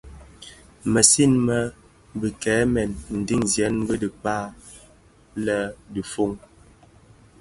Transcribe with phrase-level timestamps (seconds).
[0.91, 1.57] Mësëňi mË
[2.19, 4.45] bikekel mèn ndheňiyên bi dhikpag
[5.45, 5.57] lè
[5.93, 6.31] dofon.